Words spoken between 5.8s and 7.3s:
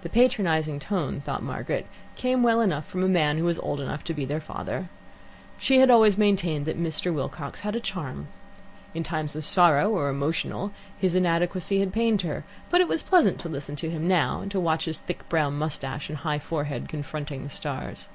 had always maintained that Mr.